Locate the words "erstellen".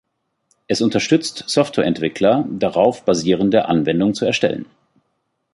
4.25-4.65